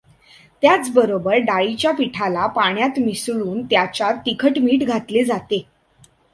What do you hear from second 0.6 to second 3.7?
त्याचबरोबर डाळीच्या पिठाला पाण्यात मिसळून